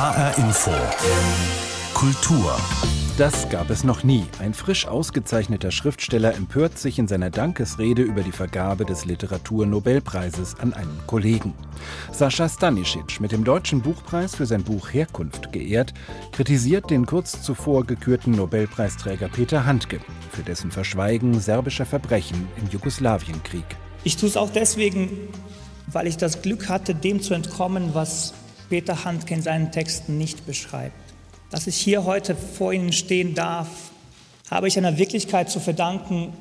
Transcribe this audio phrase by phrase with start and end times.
[0.00, 0.70] HR Info.
[1.92, 2.56] Kultur.
[3.18, 4.24] Das gab es noch nie.
[4.38, 10.72] Ein frisch ausgezeichneter Schriftsteller empört sich in seiner Dankesrede über die Vergabe des Literaturnobelpreises an
[10.72, 11.52] einen Kollegen.
[12.12, 15.92] Sascha Stanisic, mit dem Deutschen Buchpreis für sein Buch Herkunft geehrt,
[16.32, 20.00] kritisiert den kurz zuvor gekürten Nobelpreisträger Peter Handke
[20.32, 23.66] für dessen Verschweigen serbischer Verbrechen im Jugoslawienkrieg.
[24.04, 25.10] Ich tue es auch deswegen,
[25.88, 28.32] weil ich das Glück hatte, dem zu entkommen, was
[28.70, 30.94] Peter Handke in seinen Texten nicht beschreibt.
[31.50, 33.68] Dass ich hier heute vor Ihnen stehen darf,
[34.48, 36.32] habe ich einer Wirklichkeit zu verdanken,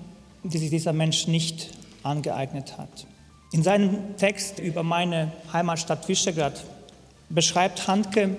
[0.43, 1.71] die sich dieser Mensch nicht
[2.03, 3.07] angeeignet hat.
[3.51, 6.63] In seinem Text über meine Heimatstadt Visegrad
[7.29, 8.37] beschreibt Handke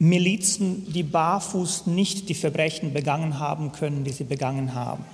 [0.00, 5.04] Milizen, die barfuß nicht die Verbrechen begangen haben können, die sie begangen haben.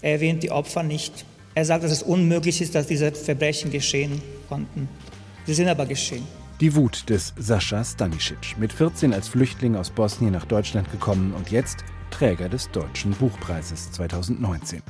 [0.00, 1.24] Er erwähnt die Opfer nicht.
[1.54, 4.88] Er sagt, dass es unmöglich ist, dass diese Verbrechen geschehen konnten.
[5.46, 6.39] Sie sind aber geschehen.
[6.60, 11.50] Die Wut des Sascha Stanisic, mit 14 als Flüchtling aus Bosnien nach Deutschland gekommen und
[11.50, 14.82] jetzt Träger des Deutschen Buchpreises 2019.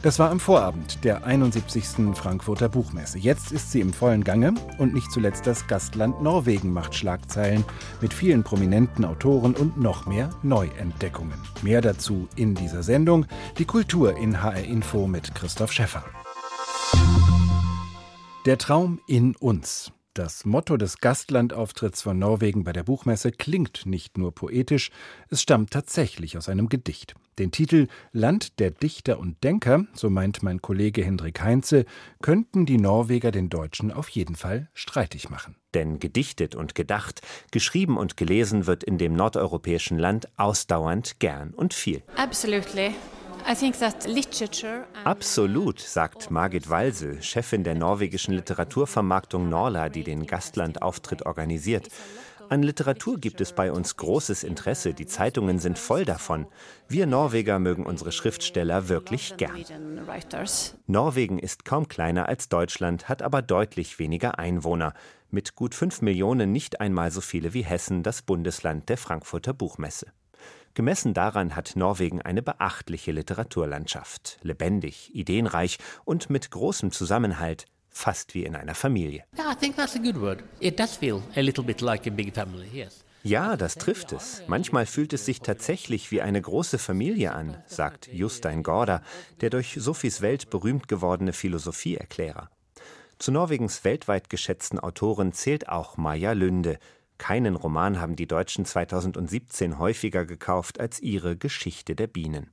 [0.00, 2.14] Das war am Vorabend der 71.
[2.14, 3.18] Frankfurter Buchmesse.
[3.18, 7.64] Jetzt ist sie im vollen Gange und nicht zuletzt das Gastland Norwegen macht Schlagzeilen
[8.00, 11.38] mit vielen prominenten Autoren und noch mehr Neuentdeckungen.
[11.60, 13.26] Mehr dazu in dieser Sendung.
[13.58, 16.02] Die Kultur in HR Info mit Christoph Schäffer.
[18.46, 19.93] Der Traum in uns.
[20.14, 24.92] Das Motto des Gastlandauftritts von Norwegen bei der Buchmesse klingt nicht nur poetisch,
[25.28, 27.16] es stammt tatsächlich aus einem Gedicht.
[27.40, 31.84] Den Titel Land der Dichter und Denker, so meint mein Kollege Hendrik Heinze,
[32.22, 35.56] könnten die Norweger den Deutschen auf jeden Fall streitig machen.
[35.74, 37.20] Denn gedichtet und gedacht,
[37.50, 42.04] geschrieben und gelesen wird in dem nordeuropäischen Land ausdauernd gern und viel.
[42.16, 42.94] Absolutely.
[45.04, 51.88] Absolut, sagt Margit Walsel, Chefin der norwegischen Literaturvermarktung Norla, die den Gastlandauftritt organisiert.
[52.48, 56.46] An Literatur gibt es bei uns großes Interesse, die Zeitungen sind voll davon.
[56.88, 59.64] Wir Norweger mögen unsere Schriftsteller wirklich gern.
[60.86, 64.94] Norwegen ist kaum kleiner als Deutschland, hat aber deutlich weniger Einwohner.
[65.30, 70.06] Mit gut fünf Millionen nicht einmal so viele wie Hessen, das Bundesland der Frankfurter Buchmesse.
[70.74, 78.44] Gemessen daran hat Norwegen eine beachtliche Literaturlandschaft, lebendig, ideenreich und mit großem Zusammenhalt, fast wie
[78.44, 79.24] in einer Familie.
[83.22, 84.42] Ja, das trifft es.
[84.48, 89.00] Manchmal fühlt es sich tatsächlich wie eine große Familie an, sagt Jostein Gaarder,
[89.40, 92.50] der durch Sophies Welt berühmt gewordene Philosophieerklärer.
[93.18, 96.78] Zu Norwegens weltweit geschätzten Autoren zählt auch Maja Lünde,
[97.18, 102.50] keinen Roman haben die Deutschen 2017 häufiger gekauft als ihre Geschichte der Bienen.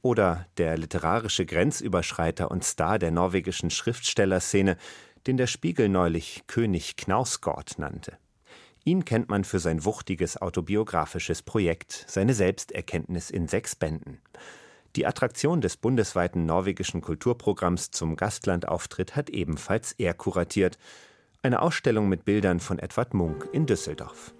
[0.00, 4.76] Oder der literarische Grenzüberschreiter und Star der norwegischen Schriftstellerszene,
[5.26, 8.16] den der Spiegel neulich König Knausgård nannte.
[8.84, 14.20] Ihn kennt man für sein wuchtiges autobiografisches Projekt, seine Selbsterkenntnis in sechs Bänden.
[14.96, 20.78] Die Attraktion des bundesweiten norwegischen Kulturprogramms zum Gastlandauftritt hat ebenfalls er kuratiert,
[21.42, 24.34] eine Ausstellung mit Bildern von Edvard Munk in Düsseldorf.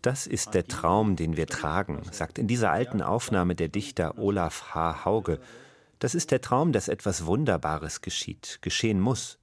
[0.00, 4.74] Das ist der Traum, den wir tragen, sagt in dieser alten Aufnahme der Dichter Olaf
[4.74, 5.04] H.
[5.04, 5.38] Hauge.
[5.98, 9.38] Das ist der Traum, dass etwas Wunderbares geschieht, geschehen muss.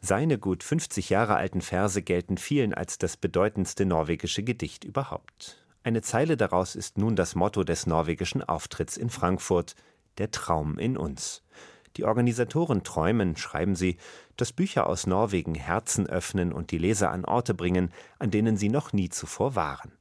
[0.00, 5.65] Seine gut 50 Jahre alten Verse gelten vielen als das bedeutendste norwegische Gedicht überhaupt.
[5.86, 9.76] Eine Zeile daraus ist nun das Motto des norwegischen Auftritts in Frankfurt
[10.18, 11.44] Der Traum in uns.
[11.96, 13.96] Die Organisatoren träumen, schreiben sie,
[14.36, 18.68] dass Bücher aus Norwegen Herzen öffnen und die Leser an Orte bringen, an denen sie
[18.68, 19.92] noch nie zuvor waren.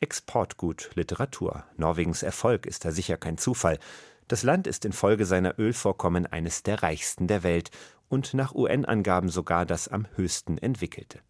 [0.00, 1.66] Exportgut Literatur.
[1.76, 3.78] Norwegens Erfolg ist da sicher kein Zufall.
[4.26, 7.70] Das Land ist infolge seiner Ölvorkommen eines der reichsten der Welt
[8.08, 11.20] und nach UN-Angaben sogar das am höchsten entwickelte.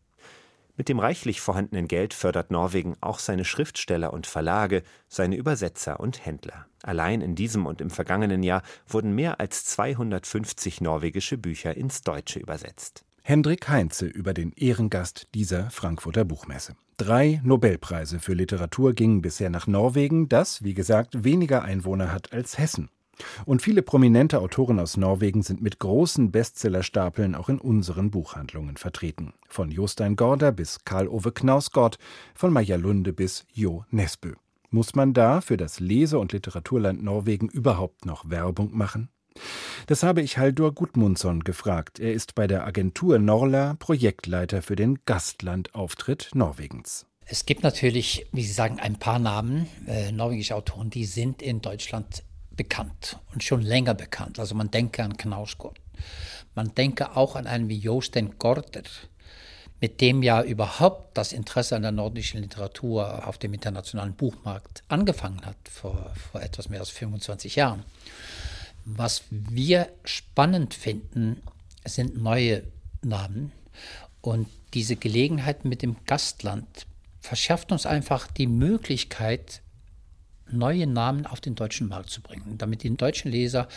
[0.77, 6.25] Mit dem reichlich vorhandenen Geld fördert Norwegen auch seine Schriftsteller und Verlage, seine Übersetzer und
[6.25, 6.67] Händler.
[6.83, 12.39] Allein in diesem und im vergangenen Jahr wurden mehr als 250 norwegische Bücher ins Deutsche
[12.39, 13.05] übersetzt.
[13.23, 16.75] Hendrik Heinze über den Ehrengast dieser Frankfurter Buchmesse.
[16.97, 22.59] Drei Nobelpreise für Literatur gingen bisher nach Norwegen, das, wie gesagt, weniger Einwohner hat als
[22.59, 22.89] Hessen.
[23.45, 29.35] Und viele prominente Autoren aus Norwegen sind mit großen Bestsellerstapeln auch in unseren Buchhandlungen vertreten.
[29.49, 31.99] Von Jostein Gorder bis Karl-Ove Knausgott,
[32.35, 34.35] von Maja Lunde bis Jo Nesbø.
[34.71, 39.11] Muss man da für das Lese- und Literaturland Norwegen überhaupt noch Werbung machen?
[39.87, 42.01] Das habe ich Haldur Gudmundsson gefragt.
[42.01, 47.07] Er ist bei der Agentur Norla Projektleiter für den Gastlandauftritt Norwegens.
[47.25, 51.61] Es gibt natürlich, wie Sie sagen, ein paar Namen, äh, norwegische Autoren, die sind in
[51.61, 52.25] Deutschland
[52.57, 54.39] bekannt und schon länger bekannt.
[54.39, 55.79] Also man denke an Knausgård.
[56.55, 58.83] Man denke auch an einen wie Jostein Gorder,
[59.81, 65.45] mit dem ja überhaupt das Interesse an der nordischen Literatur auf dem internationalen Buchmarkt angefangen
[65.45, 67.85] hat, vor, vor etwas mehr als 25 Jahren.
[68.85, 71.43] Was wir spannend finden,
[71.85, 72.65] sind neue
[73.03, 73.53] Namen.
[74.21, 76.87] Und diese Gelegenheit mit dem Gastland
[77.21, 79.62] verschafft uns einfach die Möglichkeit,
[80.53, 83.69] neue Namen auf den deutschen Markt zu bringen, damit die deutschen Leser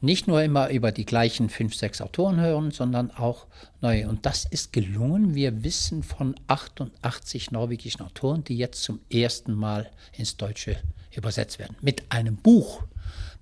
[0.00, 3.46] nicht nur immer über die gleichen fünf, sechs Autoren hören, sondern auch
[3.80, 4.08] neue.
[4.08, 5.34] Und das ist gelungen.
[5.34, 10.76] Wir wissen von 88 norwegischen Autoren, die jetzt zum ersten Mal ins Deutsche
[11.14, 11.76] übersetzt werden.
[11.80, 12.82] Mit einem Buch.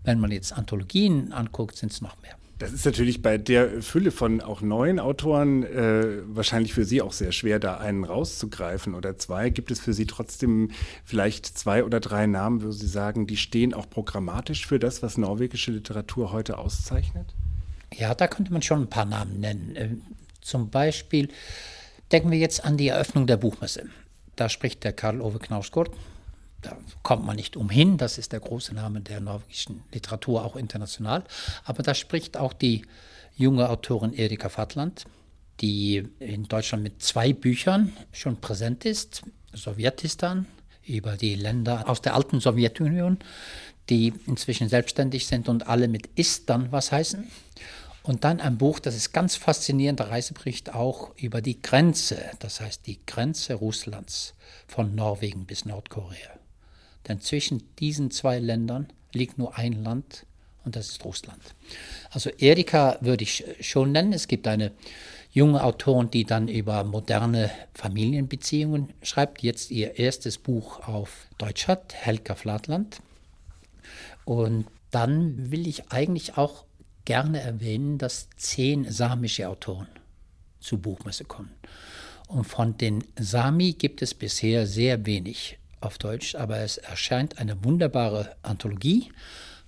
[0.02, 2.39] Wenn man jetzt Anthologien anguckt, sind es noch mehr.
[2.60, 7.14] Das ist natürlich bei der Fülle von auch neuen Autoren äh, wahrscheinlich für Sie auch
[7.14, 9.48] sehr schwer, da einen rauszugreifen oder zwei.
[9.48, 10.70] Gibt es für Sie trotzdem
[11.02, 15.16] vielleicht zwei oder drei Namen, wo Sie sagen, die stehen auch programmatisch für das, was
[15.16, 17.34] norwegische Literatur heute auszeichnet?
[17.94, 19.76] Ja, da könnte man schon ein paar Namen nennen.
[19.76, 19.88] Äh,
[20.42, 21.30] zum Beispiel
[22.12, 23.86] denken wir jetzt an die Eröffnung der Buchmesse.
[24.36, 25.90] Da spricht der Karl Ove Knausgård,
[26.62, 31.24] da kommt man nicht umhin, das ist der große Name der norwegischen Literatur, auch international.
[31.64, 32.82] Aber da spricht auch die
[33.34, 35.04] junge Autorin Erika Fatland,
[35.60, 39.22] die in Deutschland mit zwei Büchern schon präsent ist,
[39.52, 40.46] Sowjetistan,
[40.86, 43.18] über die Länder aus der alten Sowjetunion,
[43.88, 47.30] die inzwischen selbstständig sind und alle mit Istan was heißen.
[48.02, 52.60] Und dann ein Buch, das ist ganz faszinierend, der Reisebericht auch über die Grenze, das
[52.60, 54.34] heißt die Grenze Russlands
[54.66, 56.39] von Norwegen bis Nordkorea.
[57.08, 60.26] Denn zwischen diesen zwei Ländern liegt nur ein Land
[60.64, 61.40] und das ist Russland.
[62.10, 64.12] Also Erika würde ich schon nennen.
[64.12, 64.72] Es gibt eine
[65.32, 71.94] junge Autorin, die dann über moderne Familienbeziehungen schreibt, jetzt ihr erstes Buch auf Deutsch hat,
[71.94, 73.00] Helga Flatland.
[74.24, 76.64] Und dann will ich eigentlich auch
[77.04, 79.88] gerne erwähnen, dass zehn samische Autoren
[80.60, 81.52] zu Buchmesse kommen.
[82.28, 87.64] Und von den Sami gibt es bisher sehr wenig auf Deutsch, aber es erscheint eine
[87.64, 89.12] wunderbare Anthologie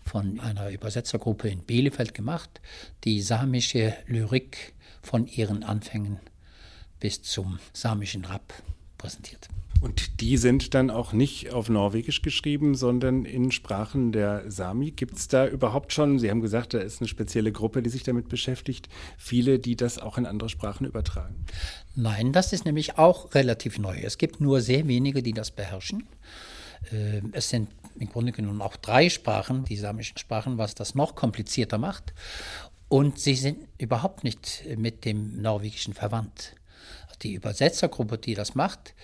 [0.05, 2.61] von einer Übersetzergruppe in Bielefeld gemacht,
[3.05, 6.21] die samische Lyrik von ihren Anfängen
[7.01, 8.53] bis zum samischen Rap
[8.99, 9.49] präsentiert.
[9.83, 14.93] Und die sind dann auch nicht auf Norwegisch geschrieben, sondern in Sprachen der Sami.
[14.93, 18.05] Gibt es da überhaupt schon, Sie haben gesagt, da ist eine spezielle Gruppe, die sich
[18.05, 18.89] damit beschäftigt,
[19.19, 21.45] viele, die das auch in andere Sprachen übertragen?
[21.97, 23.99] Nein, das ist nämlich auch relativ neu.
[24.01, 26.07] Es gibt nur sehr wenige, die das beherrschen.
[26.93, 27.69] Ähm, es sind
[27.99, 32.15] im Grunde genommen auch drei Sprachen, die samischen Sprachen, was das noch komplizierter macht.
[32.89, 36.55] Und sie sind überhaupt nicht mit dem Norwegischen verwandt.
[37.23, 38.95] Die Übersetzergruppe, die das macht,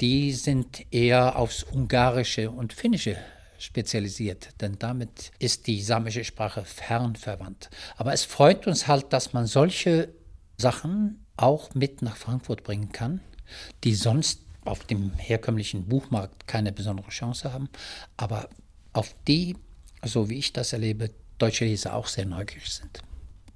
[0.00, 3.16] die sind eher aufs Ungarische und Finnische
[3.58, 7.70] spezialisiert, denn damit ist die samische Sprache fern verwandt.
[7.96, 10.08] Aber es freut uns halt, dass man solche
[10.58, 13.20] Sachen auch mit nach Frankfurt bringen kann,
[13.82, 17.68] die sonst auf dem herkömmlichen Buchmarkt keine besondere Chance haben,
[18.16, 18.48] aber
[18.92, 19.56] auf die,
[20.02, 23.02] so wie ich das erlebe, deutsche Leser auch sehr neugierig sind.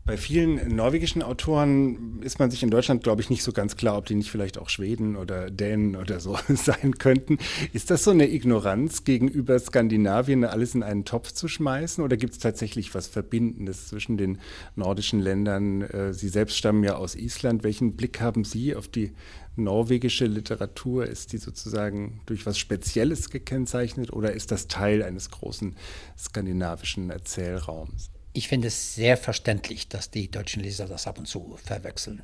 [0.09, 3.99] Bei vielen norwegischen Autoren ist man sich in Deutschland, glaube ich, nicht so ganz klar,
[3.99, 7.37] ob die nicht vielleicht auch Schweden oder Dänen oder so sein könnten.
[7.75, 12.03] Ist das so eine Ignoranz gegenüber Skandinavien, alles in einen Topf zu schmeißen?
[12.03, 14.39] Oder gibt es tatsächlich was Verbindendes zwischen den
[14.77, 15.83] nordischen Ländern?
[15.83, 17.63] Äh, Sie selbst stammen ja aus Island.
[17.63, 19.13] Welchen Blick haben Sie auf die
[19.57, 21.05] norwegische Literatur?
[21.05, 25.77] Ist die sozusagen durch was Spezielles gekennzeichnet oder ist das Teil eines großen
[26.17, 28.11] skandinavischen Erzählraums?
[28.33, 32.21] Ich finde es sehr verständlich, dass die deutschen Leser das ab und zu verwechseln.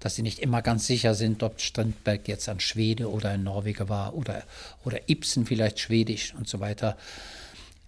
[0.00, 3.88] Dass sie nicht immer ganz sicher sind, ob Strindberg jetzt ein Schwede oder ein Norweger
[3.88, 4.44] war oder,
[4.84, 6.96] oder Ibsen vielleicht schwedisch und so weiter.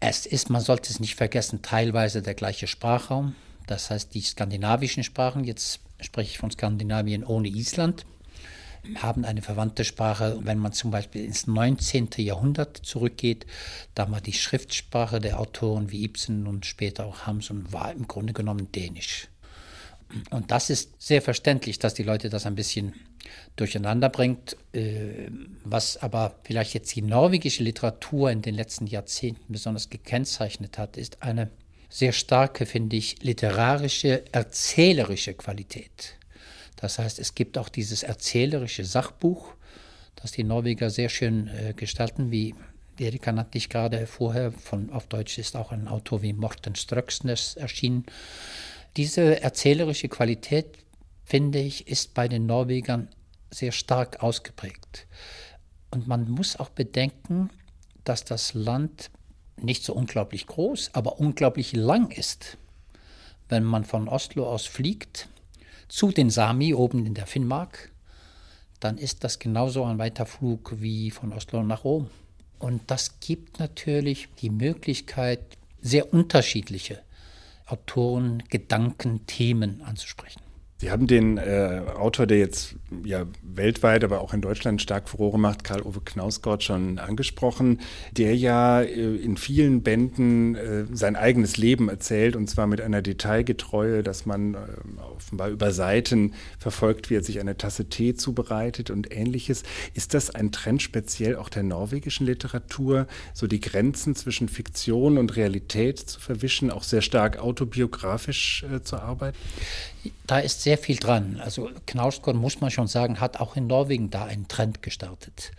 [0.01, 3.35] Es ist, man sollte es nicht vergessen, teilweise der gleiche Sprachraum.
[3.67, 8.07] Das heißt, die skandinavischen Sprachen, jetzt spreche ich von Skandinavien ohne Island,
[8.97, 10.39] haben eine verwandte Sprache.
[10.43, 12.09] Wenn man zum Beispiel ins 19.
[12.19, 13.47] Jahrhundert zurückgeht,
[13.95, 18.33] da war die Schriftsprache der Autoren wie Ibsen und später auch Hamsun war im Grunde
[18.33, 19.29] genommen Dänisch.
[20.31, 22.95] Und das ist sehr verständlich, dass die Leute das ein bisschen
[23.57, 24.57] durcheinander bringt.
[24.73, 25.31] Äh,
[25.65, 31.23] was aber vielleicht jetzt die norwegische Literatur in den letzten Jahrzehnten besonders gekennzeichnet hat, ist
[31.23, 31.51] eine
[31.91, 36.18] sehr starke, finde ich, literarische, erzählerische Qualität.
[36.81, 39.55] Das heißt, es gibt auch dieses erzählerische Sachbuch,
[40.15, 42.55] das die Norweger sehr schön äh, gestalten, wie
[42.99, 47.57] Erika nannte ich gerade vorher, von, auf Deutsch ist auch ein Autor wie Morten Ströksnes
[47.57, 48.05] erschienen.
[48.97, 50.79] Diese erzählerische Qualität,
[51.25, 53.09] finde ich, ist bei den Norwegern
[53.51, 55.07] sehr stark ausgeprägt.
[55.91, 57.51] Und man muss auch bedenken,
[58.05, 59.11] dass das Land
[59.57, 62.57] nicht so unglaublich groß, aber unglaublich lang ist.
[63.51, 65.29] wenn man von Oslo aus fliegt
[65.88, 67.90] zu den Sami oben in der Finnmark,
[68.80, 72.09] dann ist das genauso ein weiter Flug wie von Oslo nach Rom.
[72.59, 75.40] Und das gibt natürlich die Möglichkeit,
[75.80, 77.00] sehr unterschiedliche
[77.66, 80.48] Autoren, Gedanken, Themen anzusprechen.
[80.81, 85.37] Sie haben den äh, Autor, der jetzt ja weltweit, aber auch in Deutschland stark Furore
[85.37, 87.81] macht, Karl-Ove Knausgott, schon angesprochen,
[88.13, 93.03] der ja äh, in vielen Bänden äh, sein eigenes Leben erzählt und zwar mit einer
[93.03, 94.59] Detailgetreue, dass man äh,
[95.17, 99.65] offenbar über Seiten verfolgt, wie er sich eine Tasse Tee zubereitet und ähnliches.
[99.95, 105.35] Ist das ein Trend speziell auch der norwegischen Literatur, so die Grenzen zwischen Fiktion und
[105.35, 109.37] Realität zu verwischen, auch sehr stark autobiografisch äh, zu arbeiten?
[110.27, 111.41] Da ist sehr viel dran.
[111.43, 115.53] Also Knausgård, muss man schon sagen, hat auch in Norwegen da einen Trend gestartet.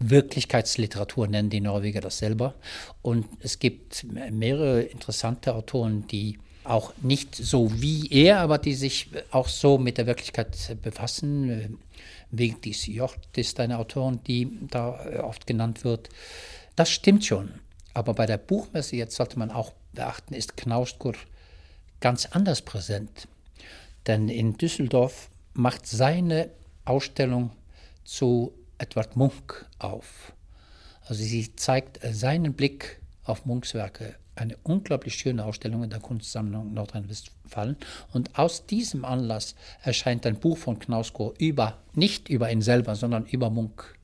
[0.00, 2.54] Wirklichkeitsliteratur nennen die Norweger das selber.
[3.02, 9.08] Und es gibt mehrere interessante Autoren, die auch nicht so wie er, aber die sich
[9.30, 11.78] auch so mit der Wirklichkeit befassen.
[12.30, 16.10] Vigdis Hjort ist eine Autorin, die da oft genannt wird.
[16.76, 17.54] Das stimmt schon.
[17.94, 21.16] Aber bei der Buchmesse, jetzt sollte man auch beachten, ist Knausgård
[22.00, 23.26] ganz anders präsent.
[24.08, 26.50] Denn in Düsseldorf macht seine
[26.86, 27.50] Ausstellung
[28.04, 30.32] zu Edward Munk auf.
[31.02, 34.16] Also sie zeigt seinen Blick auf Munks Werke.
[34.34, 37.76] Eine unglaublich schöne Ausstellung in der Kunstsammlung Nordrhein-Westfalen.
[38.12, 43.26] Und aus diesem Anlass erscheint ein Buch von Knausgård über, nicht über ihn selber, sondern
[43.26, 43.98] über Munk.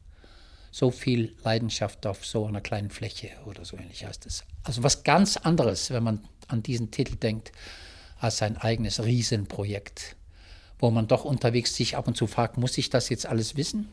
[0.71, 4.45] So viel Leidenschaft auf so einer kleinen Fläche oder so ähnlich heißt es.
[4.65, 7.53] Also was ganz anderes, wenn man an diesen Titel denkt,
[8.25, 10.17] als sein eigenes Riesenprojekt,
[10.79, 13.89] wo man doch unterwegs sich ab und zu fragt, muss ich das jetzt alles wissen?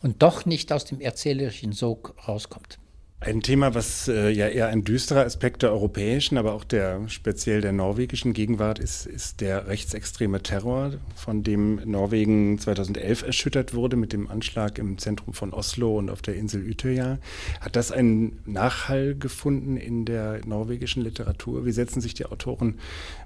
[0.00, 2.78] Und doch nicht aus dem erzählerischen Sog rauskommt.
[3.18, 7.62] Ein Thema, was äh, ja eher ein düsterer Aspekt der europäischen, aber auch der speziell
[7.62, 14.12] der norwegischen Gegenwart ist, ist der rechtsextreme Terror, von dem Norwegen 2011 erschüttert wurde mit
[14.12, 17.18] dem Anschlag im Zentrum von Oslo und auf der Insel Utøya.
[17.62, 21.64] Hat das einen Nachhall gefunden in der norwegischen Literatur?
[21.64, 22.78] Wie setzen sich die Autoren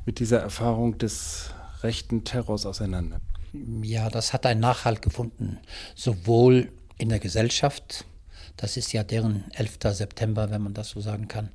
[0.07, 1.51] mit dieser Erfahrung des
[1.83, 3.21] rechten Terrors auseinander?
[3.83, 5.59] Ja, das hat einen Nachhall gefunden,
[5.97, 8.05] sowohl in der Gesellschaft,
[8.61, 9.79] das ist ja deren 11.
[9.93, 11.49] September, wenn man das so sagen kann,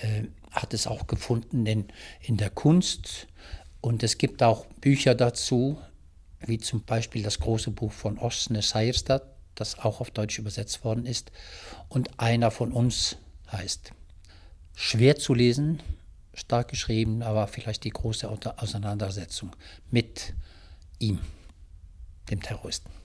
[0.00, 0.22] äh,
[0.52, 1.88] hat es auch gefunden in,
[2.20, 3.26] in der Kunst.
[3.80, 5.76] Und es gibt auch Bücher dazu,
[6.38, 9.24] wie zum Beispiel das große Buch von Osne Seierstad,
[9.56, 11.32] das auch auf Deutsch übersetzt worden ist.
[11.88, 13.16] Und einer von uns
[13.50, 13.90] heißt.
[14.72, 15.82] Schwer zu lesen,
[16.32, 19.50] stark geschrieben, aber vielleicht die große Auseinandersetzung
[19.90, 20.32] mit
[21.00, 21.18] ihm,
[22.30, 22.95] dem Terroristen.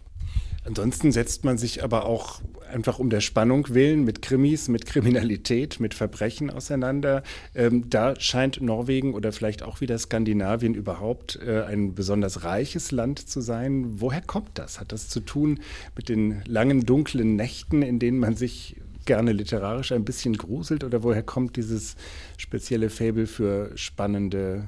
[0.63, 2.41] Ansonsten setzt man sich aber auch
[2.71, 7.23] einfach um der Spannung willen mit Krimis, mit Kriminalität, mit Verbrechen auseinander.
[7.55, 13.27] Ähm, da scheint Norwegen oder vielleicht auch wieder Skandinavien überhaupt äh, ein besonders reiches Land
[13.27, 13.99] zu sein.
[13.99, 14.79] Woher kommt das?
[14.79, 15.59] Hat das zu tun
[15.95, 20.83] mit den langen, dunklen Nächten, in denen man sich gerne literarisch ein bisschen gruselt?
[20.83, 21.95] Oder woher kommt dieses
[22.37, 24.67] spezielle Faible für spannende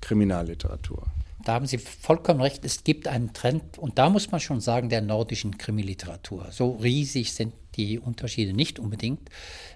[0.00, 1.02] Kriminalliteratur?
[1.44, 2.64] Da haben Sie vollkommen recht.
[2.64, 6.48] Es gibt einen Trend, und da muss man schon sagen, der nordischen Krimiliteratur.
[6.50, 9.30] So riesig sind die Unterschiede nicht unbedingt.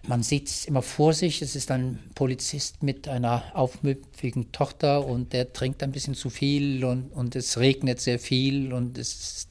[0.06, 1.42] Man sieht es immer vor sich.
[1.42, 6.85] Es ist ein Polizist mit einer aufmüpfigen Tochter und der trinkt ein bisschen zu viel
[6.85, 9.49] und, und es regnet sehr viel und es ist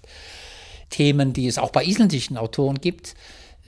[0.90, 3.16] Themen, die es auch bei isländischen Autoren gibt.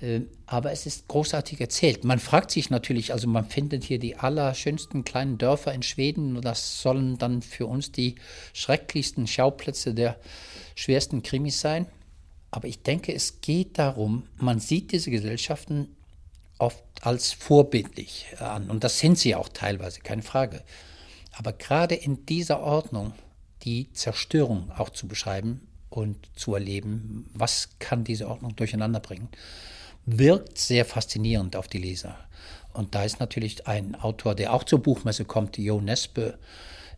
[0.01, 2.04] Äh, aber es ist großartig erzählt.
[2.04, 6.46] Man fragt sich natürlich, also man findet hier die allerschönsten kleinen Dörfer in Schweden und
[6.46, 8.16] das sollen dann für uns die
[8.54, 10.20] schrecklichsten Schauplätze der
[10.75, 11.88] schwersten Krimis sein.
[12.51, 15.96] Aber ich denke, es geht darum, man sieht diese Gesellschaften
[16.60, 20.63] oft als vorbildlich an und das sind sie auch teilweise, keine Frage.
[21.34, 23.13] Aber gerade in dieser Ordnung
[23.63, 29.30] die Zerstörung auch zu beschreiben und zu erleben, was kann diese Ordnung durcheinander bringen
[30.08, 32.18] wirkt sehr faszinierend auf die Leser.
[32.74, 36.40] Und da ist natürlich ein Autor, der auch zur Buchmesse kommt, Jo Nespe,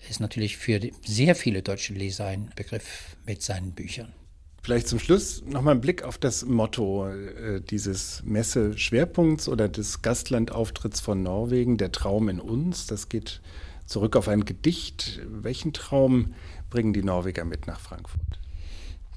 [0.10, 4.14] ist natürlich für sehr viele deutsche Leser ein Begriff mit seinen Büchern.
[4.62, 11.00] Vielleicht zum Schluss nochmal ein Blick auf das Motto äh, dieses Messe-Schwerpunkts oder des Gastlandauftritts
[11.00, 12.86] von Norwegen, der Traum in uns.
[12.86, 13.42] Das geht
[13.86, 15.22] zurück auf ein Gedicht.
[15.26, 16.34] Welchen Traum
[16.70, 18.22] bringen die Norweger mit nach Frankfurt?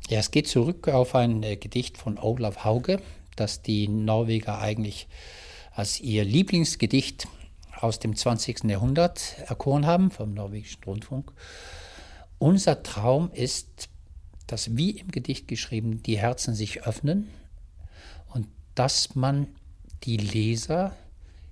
[0.08, 3.00] Ja, es geht zurück auf ein äh, Gedicht von Olaf Hauge,
[3.36, 5.08] das die Norweger eigentlich
[5.74, 7.26] als ihr Lieblingsgedicht
[7.80, 8.64] aus dem 20.
[8.64, 11.32] Jahrhundert erkoren haben vom norwegischen Rundfunk.
[12.38, 13.88] Unser Traum ist,
[14.46, 17.30] dass wie im Gedicht geschrieben die Herzen sich öffnen
[18.28, 19.48] und dass man
[20.04, 20.96] die Leser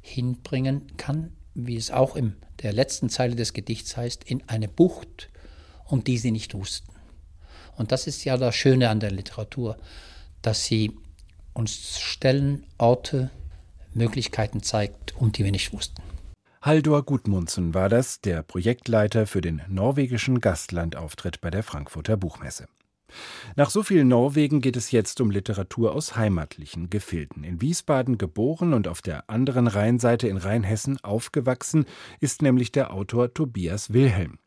[0.02, 5.30] hinbringen kann, wie es auch im der letzten Zeile des Gedichts heißt, in eine Bucht,
[5.86, 6.92] um die sie nicht wussten.
[7.76, 9.78] Und das ist ja das Schöne an der Literatur,
[10.42, 10.92] dass sie
[11.60, 13.30] uns Stellen, Orte,
[13.92, 16.02] Möglichkeiten zeigt, um die wir nicht wussten.
[16.62, 22.66] Haldor Gudmundsen war das, der Projektleiter für den norwegischen Gastlandauftritt bei der Frankfurter Buchmesse.
[23.56, 27.44] Nach so viel Norwegen geht es jetzt um Literatur aus heimatlichen Gefilden.
[27.44, 31.84] In Wiesbaden geboren und auf der anderen Rheinseite in Rheinhessen aufgewachsen
[32.20, 34.38] ist nämlich der Autor Tobias Wilhelm.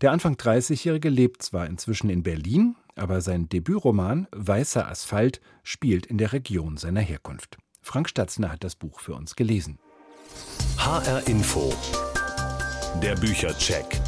[0.00, 6.18] Der Anfang 30-Jährige lebt zwar inzwischen in Berlin, aber sein Debütroman Weißer Asphalt spielt in
[6.18, 7.58] der Region seiner Herkunft.
[7.80, 9.78] Frank Statzner hat das Buch für uns gelesen.
[10.78, 11.72] HR Info.
[13.02, 14.00] Der Büchercheck.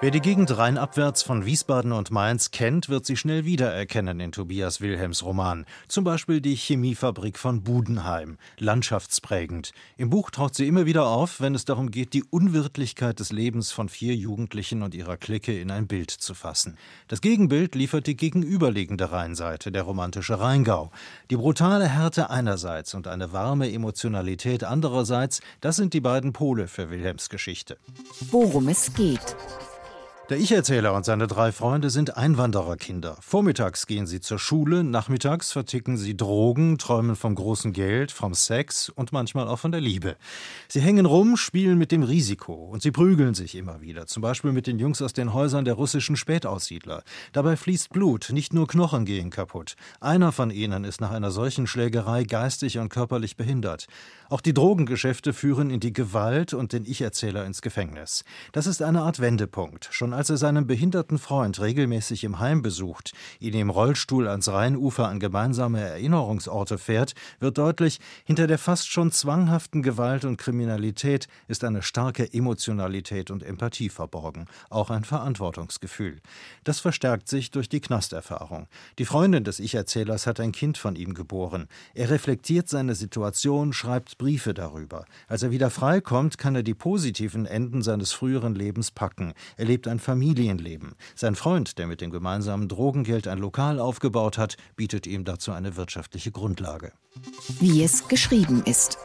[0.00, 4.80] Wer die Gegend rheinabwärts von Wiesbaden und Mainz kennt, wird sie schnell wiedererkennen in Tobias
[4.80, 5.66] Wilhelms Roman.
[5.88, 9.72] Zum Beispiel die Chemiefabrik von Budenheim, landschaftsprägend.
[9.96, 13.72] Im Buch taucht sie immer wieder auf, wenn es darum geht, die Unwirtlichkeit des Lebens
[13.72, 16.78] von vier Jugendlichen und ihrer Clique in ein Bild zu fassen.
[17.08, 20.92] Das Gegenbild liefert die gegenüberliegende Rheinseite, der romantische Rheingau.
[21.30, 26.88] Die brutale Härte einerseits und eine warme Emotionalität andererseits, das sind die beiden Pole für
[26.88, 27.78] Wilhelms Geschichte.
[28.30, 29.34] Worum es geht.
[30.28, 33.16] Der Ich-Erzähler und seine drei Freunde sind Einwandererkinder.
[33.22, 38.90] Vormittags gehen sie zur Schule, nachmittags verticken sie Drogen, träumen vom großen Geld, vom Sex
[38.90, 40.16] und manchmal auch von der Liebe.
[40.68, 44.52] Sie hängen rum, spielen mit dem Risiko und sie prügeln sich immer wieder, zum Beispiel
[44.52, 47.04] mit den Jungs aus den Häusern der russischen Spätaussiedler.
[47.32, 49.76] Dabei fließt Blut, nicht nur Knochen gehen kaputt.
[49.98, 53.86] Einer von ihnen ist nach einer solchen Schlägerei geistig und körperlich behindert.
[54.28, 58.24] Auch die Drogengeschäfte führen in die Gewalt und den Ich-Erzähler ins Gefängnis.
[58.52, 59.88] Das ist eine Art Wendepunkt.
[59.90, 65.06] Schon als er seinen behinderten Freund regelmäßig im Heim besucht, ihn im Rollstuhl ans Rheinufer
[65.06, 71.62] an gemeinsame Erinnerungsorte fährt, wird deutlich, hinter der fast schon zwanghaften Gewalt und Kriminalität ist
[71.62, 76.16] eine starke Emotionalität und Empathie verborgen, auch ein Verantwortungsgefühl.
[76.64, 78.66] Das verstärkt sich durch die Knasterfahrung.
[78.98, 81.68] Die Freundin des Ich-Erzählers hat ein Kind von ihm geboren.
[81.94, 85.04] Er reflektiert seine Situation, schreibt Briefe darüber.
[85.28, 89.32] Als er wieder freikommt, kann er die positiven Enden seines früheren Lebens packen.
[89.56, 90.94] Er lebt ein Familienleben.
[91.14, 95.76] Sein Freund, der mit dem gemeinsamen Drogengeld ein Lokal aufgebaut hat, bietet ihm dazu eine
[95.76, 96.92] wirtschaftliche Grundlage.
[97.60, 98.96] Wie es geschrieben ist.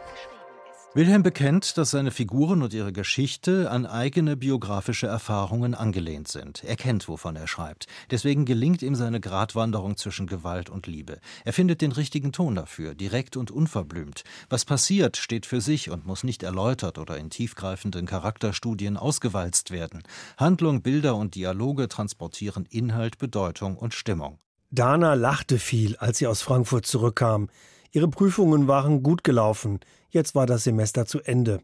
[0.95, 6.63] Wilhelm bekennt, dass seine Figuren und ihre Geschichte an eigene biografische Erfahrungen angelehnt sind.
[6.63, 7.87] Er kennt, wovon er schreibt.
[8.11, 11.19] Deswegen gelingt ihm seine Gratwanderung zwischen Gewalt und Liebe.
[11.45, 14.23] Er findet den richtigen Ton dafür, direkt und unverblümt.
[14.49, 20.03] Was passiert, steht für sich und muss nicht erläutert oder in tiefgreifenden Charakterstudien ausgewalzt werden.
[20.37, 24.37] Handlung, Bilder und Dialoge transportieren Inhalt, Bedeutung und Stimmung.
[24.69, 27.49] Dana lachte viel, als sie aus Frankfurt zurückkam.
[27.91, 29.79] Ihre Prüfungen waren gut gelaufen.
[30.13, 31.61] Jetzt war das Semester zu Ende.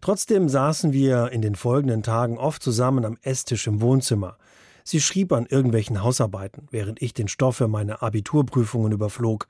[0.00, 4.36] Trotzdem saßen wir in den folgenden Tagen oft zusammen am Esstisch im Wohnzimmer.
[4.82, 9.46] Sie schrieb an irgendwelchen Hausarbeiten, während ich den Stoff für meine Abiturprüfungen überflog.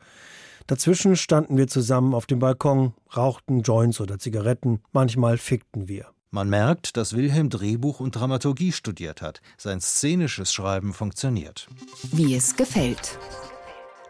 [0.67, 6.07] Dazwischen standen wir zusammen auf dem Balkon, rauchten Joints oder Zigaretten, manchmal fickten wir.
[6.31, 9.41] Man merkt, dass Wilhelm Drehbuch und Dramaturgie studiert hat.
[9.57, 11.67] Sein szenisches Schreiben funktioniert.
[12.13, 13.19] Wie es gefällt.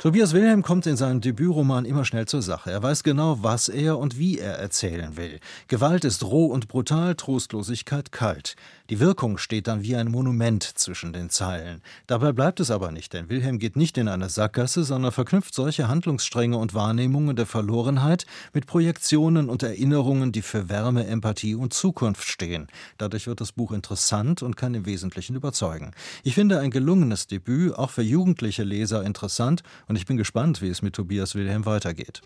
[0.04, 2.70] Tobias Wilhelm kommt in seinem Debütroman immer schnell zur Sache.
[2.70, 5.40] Er weiß genau, was er und wie er erzählen will.
[5.66, 8.54] Gewalt ist roh und brutal, Trostlosigkeit kalt.
[8.90, 11.80] Die Wirkung steht dann wie ein Monument zwischen den Zeilen.
[12.06, 15.88] Dabei bleibt es aber nicht, denn Wilhelm geht nicht in eine Sackgasse, sondern verknüpft solche
[15.88, 22.28] Handlungsstränge und Wahrnehmungen der Verlorenheit mit Projektionen und Erinnerungen, die für Wärme, Empathie und Zukunft
[22.28, 22.68] stehen.
[22.98, 25.92] Dadurch wird das Buch interessant und kann im Wesentlichen überzeugen.
[26.22, 30.68] Ich finde ein gelungenes Debüt, auch für jugendliche Leser interessant und ich bin gespannt, wie
[30.68, 32.20] es mit Tobias Wilhelm weitergeht.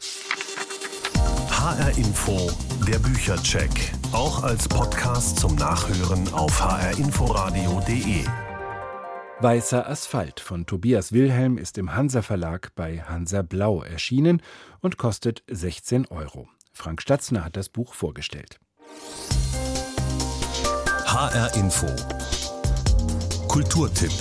[1.50, 2.50] HR Info,
[2.84, 3.92] der Büchercheck.
[4.12, 8.24] Auch als Podcast zum Nachhören auf hrinforadio.de.
[9.40, 14.40] Weißer Asphalt von Tobias Wilhelm ist im Hansa Verlag bei Hansa Blau erschienen
[14.80, 16.48] und kostet 16 Euro.
[16.72, 18.58] Frank Statzner hat das Buch vorgestellt.
[21.04, 21.86] HR Info.
[23.46, 24.12] Kulturtipp.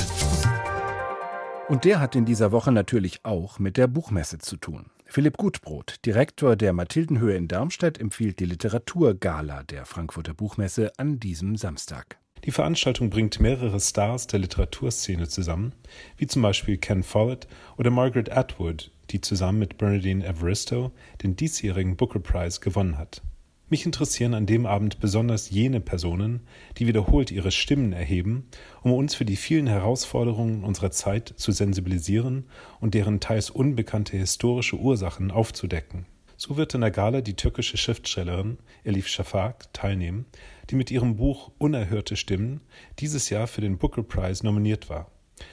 [1.70, 4.92] Und der hat in dieser Woche natürlich auch mit der Buchmesse zu tun.
[5.10, 11.56] Philipp Gutbrot, Direktor der Mathildenhöhe in Darmstadt, empfiehlt die Literaturgala der Frankfurter Buchmesse an diesem
[11.56, 12.18] Samstag.
[12.44, 15.74] Die Veranstaltung bringt mehrere Stars der Literaturszene zusammen,
[16.18, 20.92] wie zum Beispiel Ken Follett oder Margaret Atwood, die zusammen mit Bernadine Evaristo
[21.24, 23.22] den diesjährigen Booker Prize gewonnen hat.
[23.70, 28.48] Mich interessieren an dem Abend besonders jene Personen, die wiederholt ihre Stimmen erheben,
[28.82, 32.46] um uns für die vielen Herausforderungen unserer Zeit zu sensibilisieren
[32.80, 36.06] und deren teils unbekannte historische Ursachen aufzudecken.
[36.38, 40.28] So wird in der Gala die türkische Schriftstellerin Elif Shafak teilnehmen,
[40.70, 42.62] die mit ihrem Buch Unerhörte Stimmen
[43.00, 45.12] dieses Jahr für den Booker Prize nominiert war.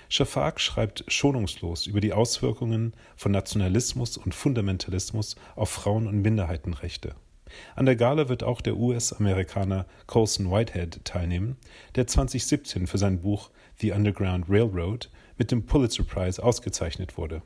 [0.08, 7.16] Shafak schreibt schonungslos über die Auswirkungen von Nationalismus und Fundamentalismus auf Frauen- und Minderheitenrechte.
[7.76, 11.56] An der Gala wird auch der US-Amerikaner Colson Whitehead teilnehmen,
[11.94, 17.42] der 2017 für sein Buch The Underground Railroad mit dem Pulitzer Prize ausgezeichnet wurde.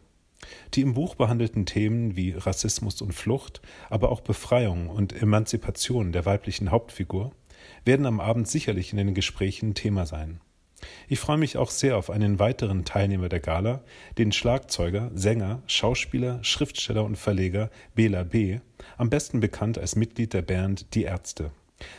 [0.75, 6.27] Die im Buch behandelten Themen wie Rassismus und Flucht, aber auch Befreiung und Emanzipation der
[6.27, 7.33] weiblichen Hauptfigur
[7.85, 10.41] werden am Abend sicherlich in den Gesprächen Thema sein.
[11.09, 13.83] Ich freue mich auch sehr auf einen weiteren Teilnehmer der Gala,
[14.17, 18.61] den Schlagzeuger, Sänger, Schauspieler, Schriftsteller und Verleger Bela B.,
[18.97, 21.51] am besten bekannt als Mitglied der Band Die Ärzte.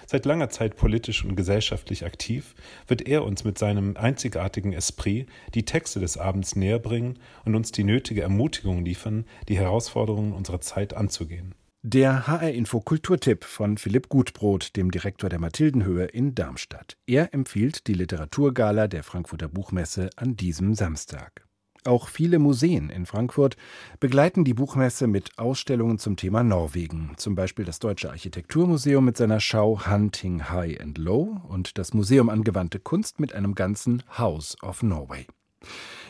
[0.06, 2.56] Seit langer Zeit politisch und gesellschaftlich aktiv,
[2.88, 7.84] wird er uns mit seinem einzigartigen Esprit die Texte des Abends näherbringen und uns die
[7.84, 11.56] nötige Ermutigung liefern, die Herausforderungen unserer Zeit anzugehen.
[11.82, 16.98] Der HR-Info Kulturtipp von Philipp Gutbrot, dem Direktor der Mathildenhöhe in Darmstadt.
[17.08, 21.48] Er empfiehlt die Literaturgala der Frankfurter Buchmesse an diesem Samstag.
[21.86, 23.56] Auch viele Museen in Frankfurt
[24.02, 29.40] begleiten die Buchmesse mit Ausstellungen zum Thema Norwegen, zum Beispiel das Deutsche Architekturmuseum mit seiner
[29.40, 34.84] Schau Hunting High and Low und das Museum Angewandte Kunst mit einem ganzen House of
[34.84, 35.28] Norway.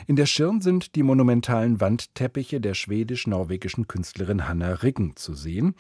[0.08, 5.76] In der Schirn sind die monumentalen Wandteppiche der schwedisch-norwegischen Künstlerin Hanna Riggen zu sehen.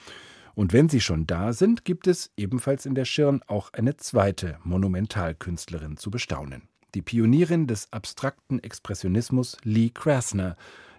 [0.56, 4.60] Und wenn sie schon da sind, gibt es ebenfalls in der Schirn auch eine zweite
[4.64, 10.56] Monumentalkünstlerin zu bestaunen die Pionierin des abstrakten Expressionismus Lee Krasner,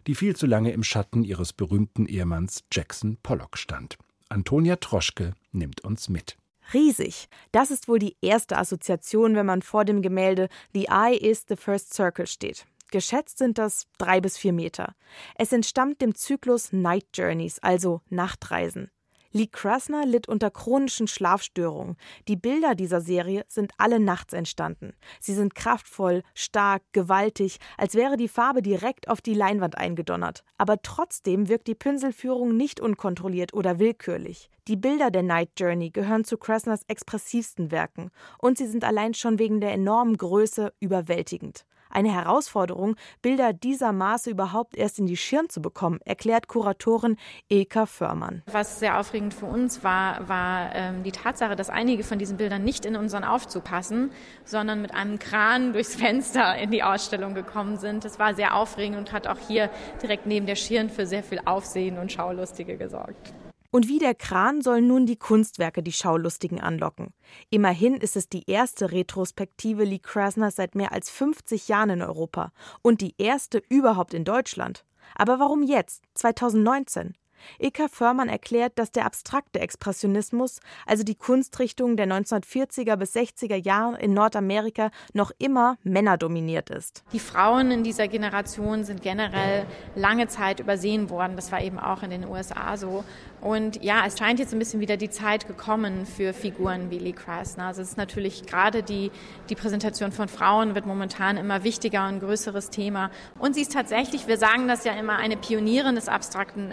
[0.07, 3.99] die viel zu lange im Schatten ihres berühmten Ehemanns Jackson Pollock stand.
[4.29, 6.37] Antonia Troschke nimmt uns mit.
[6.73, 7.29] Riesig.
[7.53, 11.57] Das ist wohl die erste Assoziation, wenn man vor dem Gemälde The Eye is the
[11.57, 12.67] First Circle steht.
[12.91, 14.95] Geschätzt sind das drei bis vier Meter.
[15.37, 18.91] Es entstammt dem Zyklus Night Journeys, also Nachtreisen.
[19.33, 21.97] Lee Krasner litt unter chronischen Schlafstörungen.
[22.27, 24.93] Die Bilder dieser Serie sind alle nachts entstanden.
[25.21, 30.43] Sie sind kraftvoll, stark, gewaltig, als wäre die Farbe direkt auf die Leinwand eingedonnert.
[30.59, 34.51] Aber trotzdem wirkt die Pinselführung nicht unkontrolliert oder willkürlich.
[34.67, 39.39] Die Bilder der Night Journey gehören zu Krasners expressivsten Werken und sie sind allein schon
[39.39, 41.65] wegen der enormen Größe überwältigend.
[41.91, 47.17] Eine Herausforderung, Bilder dieser Maße überhaupt erst in die Schirn zu bekommen, erklärt Kuratorin
[47.49, 48.43] Ilka Förmann.
[48.47, 52.63] Was sehr aufregend für uns war, war ähm, die Tatsache, dass einige von diesen Bildern
[52.63, 54.11] nicht in unseren Aufzug passen,
[54.45, 58.05] sondern mit einem Kran durchs Fenster in die Ausstellung gekommen sind.
[58.05, 59.71] Das war sehr aufregend und hat auch hier
[60.03, 63.35] direkt neben der Schirn für sehr viel Aufsehen und Schaulustige gesorgt.
[63.71, 67.15] Und wie der Kran sollen nun die Kunstwerke die Schaulustigen anlocken.
[67.51, 72.53] Immerhin ist es die erste Retrospektive Lee Krasner seit mehr als 50 Jahren in Europa
[72.83, 74.85] und die erste überhaupt in Deutschland.
[75.15, 77.15] Aber warum jetzt, 2019?
[77.59, 83.99] Ilka Förmann erklärt, dass der abstrakte Expressionismus, also die Kunstrichtung der 1940er bis 60er Jahre
[84.01, 87.05] in Nordamerika, noch immer männerdominiert ist.
[87.13, 91.37] Die Frauen in dieser Generation sind generell lange Zeit übersehen worden.
[91.37, 93.05] Das war eben auch in den USA so.
[93.41, 97.13] Und ja, es scheint jetzt ein bisschen wieder die Zeit gekommen für Figuren wie Lee
[97.13, 97.67] Krasner.
[97.67, 99.11] Also es ist natürlich gerade die,
[99.49, 103.11] die Präsentation von Frauen wird momentan immer wichtiger und größeres Thema.
[103.39, 106.71] Und sie ist tatsächlich, wir sagen das ja immer, eine Pionierin des abstrakten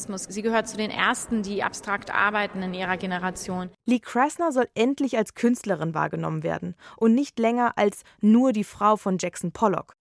[0.00, 0.24] Expressionismus.
[0.34, 3.70] Sie gehört zu den ersten, die abstrakt arbeiten in ihrer Generation.
[3.86, 8.96] Lee Krasner soll endlich als Künstlerin wahrgenommen werden und nicht länger als nur die Frau
[8.96, 9.94] von Jackson Pollock.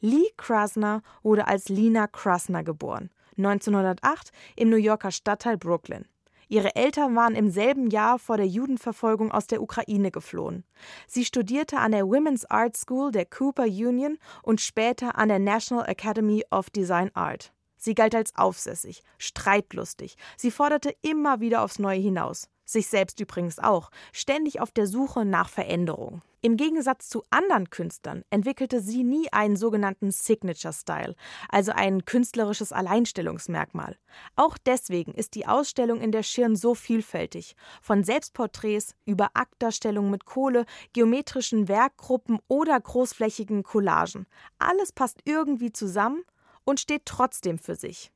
[0.00, 3.10] Lee Krasner wurde als Lina Krasner geboren.
[3.38, 6.06] 1908 im New Yorker Stadtteil Brooklyn.
[6.48, 10.64] Ihre Eltern waren im selben Jahr vor der Judenverfolgung aus der Ukraine geflohen.
[11.08, 15.88] Sie studierte an der Women's Art School der Cooper Union und später an der National
[15.88, 17.52] Academy of Design Art.
[17.86, 20.16] Sie galt als aufsässig, streitlustig.
[20.36, 25.24] Sie forderte immer wieder aufs Neue hinaus sich selbst übrigens auch, ständig auf der Suche
[25.24, 26.22] nach Veränderung.
[26.42, 31.16] Im Gegensatz zu anderen Künstlern entwickelte sie nie einen sogenannten Signature Style,
[31.48, 33.96] also ein künstlerisches Alleinstellungsmerkmal.
[34.36, 40.24] Auch deswegen ist die Ausstellung in der Schirn so vielfältig, von Selbstporträts über Aktdarstellungen mit
[40.24, 44.26] Kohle, geometrischen Werkgruppen oder großflächigen Collagen.
[44.58, 46.22] Alles passt irgendwie zusammen
[46.66, 48.12] und steht trotzdem für sich.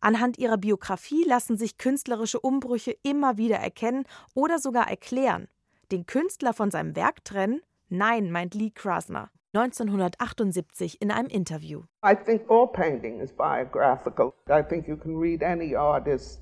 [0.00, 5.46] Anhand ihrer Biografie lassen sich künstlerische Umbrüche immer wieder erkennen oder sogar erklären.
[5.92, 7.60] Den Künstler von seinem Werk trennen?
[7.88, 9.30] Nein, meint Lee Krasner.
[9.52, 11.82] 1978 in einem Interview.
[12.04, 14.32] I think all painting is biographical.
[14.48, 16.40] I think you can read any artist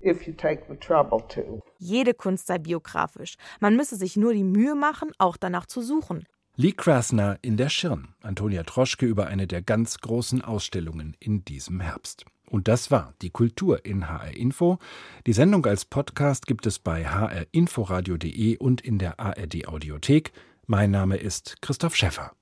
[0.00, 1.60] if you take the trouble to.
[1.78, 3.36] Jede Kunst sei biografisch.
[3.60, 6.26] Man müsse sich nur die Mühe machen, auch danach zu suchen.
[6.58, 8.14] Lee Krasner in der Schirn.
[8.22, 12.24] Antonia Troschke über eine der ganz großen Ausstellungen in diesem Herbst.
[12.48, 14.78] Und das war die Kultur in HR Info.
[15.26, 20.32] Die Sendung als Podcast gibt es bei hrinforadio.de und in der ARD Audiothek.
[20.66, 22.32] Mein Name ist Christoph Schäffer.